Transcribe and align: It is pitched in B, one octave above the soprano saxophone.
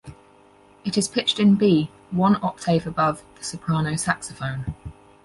It 0.83 0.97
is 0.97 1.07
pitched 1.07 1.39
in 1.39 1.57
B, 1.57 1.91
one 2.09 2.37
octave 2.41 2.87
above 2.87 3.21
the 3.37 3.43
soprano 3.43 3.95
saxophone. 3.95 4.73